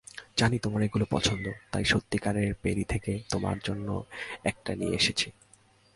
জানি 0.37 0.57
তোমার 0.59 0.81
এগুলো 0.81 1.05
পছন্দ, 1.09 1.45
তাই 1.71 1.85
সত্যিকারের 1.85 2.53
প্যারী 2.53 2.83
থেকে 2.83 3.11
তোমার 3.31 3.57
জন্য 3.63 3.87
একটা 4.43 4.71
নিয়ে 4.75 4.95
এসেছি। 4.95 5.31